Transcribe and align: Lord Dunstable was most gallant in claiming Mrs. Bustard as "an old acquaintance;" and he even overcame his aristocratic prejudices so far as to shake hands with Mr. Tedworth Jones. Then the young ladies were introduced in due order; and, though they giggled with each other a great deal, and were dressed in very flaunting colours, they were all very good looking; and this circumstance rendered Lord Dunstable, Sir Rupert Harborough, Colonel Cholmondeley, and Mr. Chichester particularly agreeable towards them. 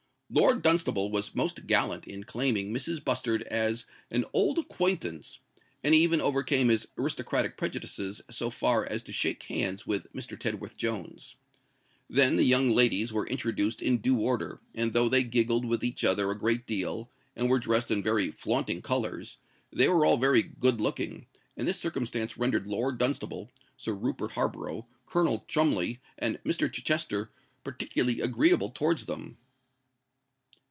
Lord 0.33 0.61
Dunstable 0.61 1.11
was 1.11 1.35
most 1.35 1.67
gallant 1.67 2.07
in 2.07 2.23
claiming 2.23 2.71
Mrs. 2.73 3.03
Bustard 3.03 3.43
as 3.43 3.83
"an 4.09 4.23
old 4.31 4.57
acquaintance;" 4.59 5.39
and 5.83 5.93
he 5.93 6.01
even 6.01 6.21
overcame 6.21 6.69
his 6.69 6.87
aristocratic 6.97 7.57
prejudices 7.57 8.21
so 8.29 8.49
far 8.49 8.85
as 8.85 9.03
to 9.03 9.11
shake 9.11 9.43
hands 9.43 9.85
with 9.85 10.07
Mr. 10.13 10.39
Tedworth 10.39 10.77
Jones. 10.77 11.35
Then 12.09 12.37
the 12.37 12.45
young 12.45 12.69
ladies 12.69 13.11
were 13.11 13.27
introduced 13.27 13.81
in 13.81 13.97
due 13.97 14.19
order; 14.21 14.61
and, 14.73 14.93
though 14.93 15.09
they 15.09 15.23
giggled 15.23 15.65
with 15.65 15.83
each 15.83 16.05
other 16.05 16.31
a 16.31 16.37
great 16.39 16.65
deal, 16.65 17.11
and 17.35 17.49
were 17.49 17.59
dressed 17.59 17.91
in 17.91 18.01
very 18.01 18.31
flaunting 18.31 18.81
colours, 18.81 19.35
they 19.73 19.89
were 19.89 20.05
all 20.05 20.15
very 20.15 20.43
good 20.43 20.79
looking; 20.79 21.27
and 21.57 21.67
this 21.67 21.77
circumstance 21.81 22.37
rendered 22.37 22.67
Lord 22.67 22.97
Dunstable, 22.97 23.51
Sir 23.75 23.91
Rupert 23.91 24.31
Harborough, 24.31 24.87
Colonel 25.05 25.43
Cholmondeley, 25.49 25.99
and 26.17 26.39
Mr. 26.45 26.71
Chichester 26.71 27.31
particularly 27.65 28.21
agreeable 28.21 28.69
towards 28.69 29.07
them. 29.07 29.35